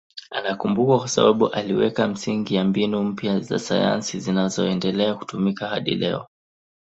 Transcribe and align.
Anakumbukwa 0.31 0.99
kwa 0.99 1.07
sababu 1.07 1.47
aliweka 1.49 2.07
misingi 2.07 2.55
ya 2.55 2.63
mbinu 2.63 3.03
mpya 3.03 3.39
za 3.39 3.59
sayansi 3.59 4.19
zinazoendelea 4.19 5.15
kutumika 5.15 5.67
hadi 5.67 5.95
leo. 5.95 6.27